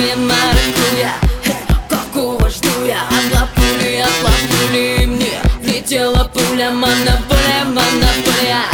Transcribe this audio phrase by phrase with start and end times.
[0.00, 1.14] именно э, рту я
[1.88, 2.48] Такого
[5.06, 8.64] Мне влетела пуля Монополия, монополия.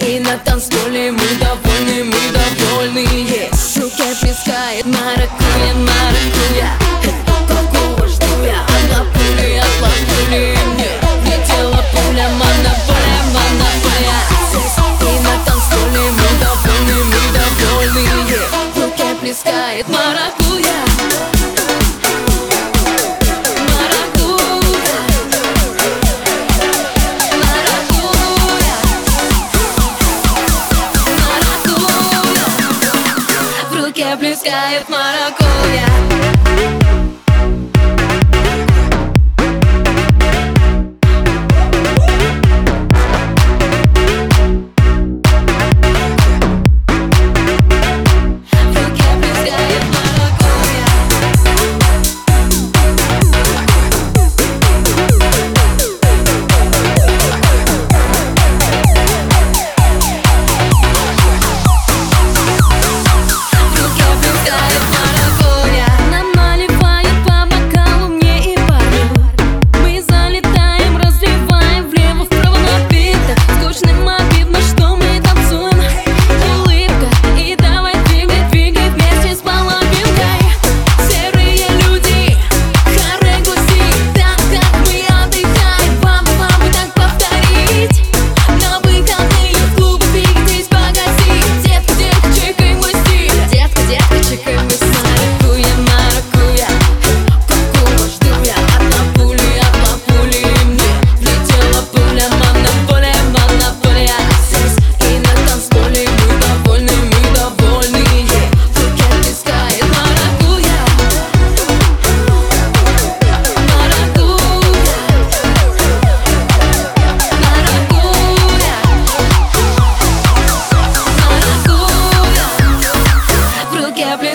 [0.00, 5.87] И на танцполе Мы довольны, мы довольны Есть в руке плескает маракуйя
[34.18, 36.07] Плескает маракуйя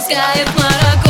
[0.03, 1.02] sky, if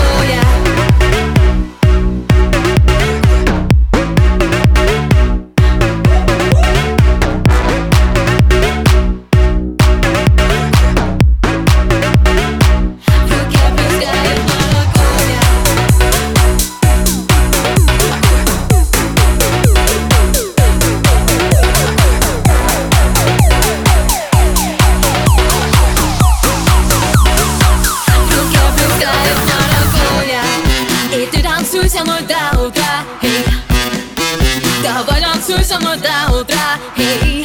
[35.74, 37.44] somos da outra, hey.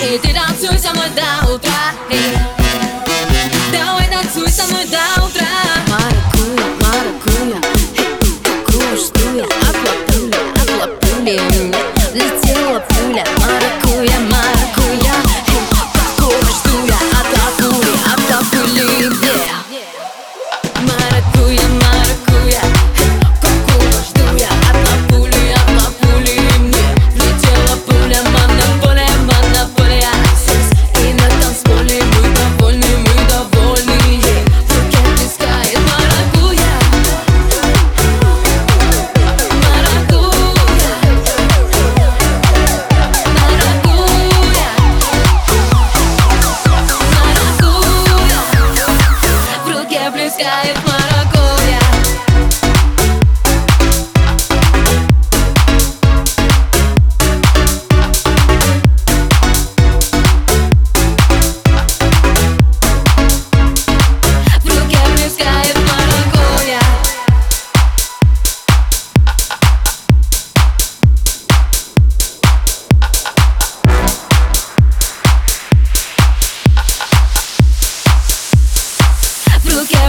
[0.00, 2.32] Entre da sua somos da outra, hey.
[3.70, 6.41] Da outra somos da outra.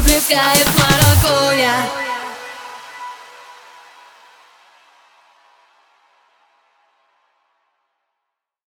[0.03, 2.02] привлекает маракуйя